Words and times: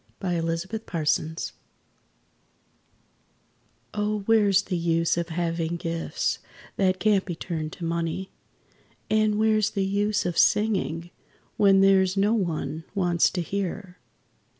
WHERE'S 0.23 0.63
THE 0.63 0.79
USE 0.91 1.53
Oh, 3.93 4.21
where's 4.21 4.63
the 4.63 4.77
use 4.77 5.15
of 5.15 5.29
having 5.29 5.75
gifts 5.75 6.39
that 6.75 6.99
can't 6.99 7.23
be 7.23 7.35
turned 7.35 7.71
to 7.73 7.85
money? 7.85 8.31
And 9.11 9.37
where's 9.37 9.69
the 9.69 9.85
use 9.85 10.25
of 10.25 10.39
singing, 10.39 11.11
when 11.57 11.81
there's 11.81 12.17
no 12.17 12.33
one 12.33 12.83
wants 12.95 13.29
to 13.29 13.43
hear? 13.43 13.99